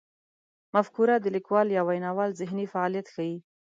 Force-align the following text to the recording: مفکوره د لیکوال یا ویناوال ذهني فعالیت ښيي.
مفکوره 0.75 1.15
د 1.19 1.25
لیکوال 1.35 1.67
یا 1.77 1.81
ویناوال 1.89 2.29
ذهني 2.39 2.65
فعالیت 2.73 3.07
ښيي. 3.13 3.35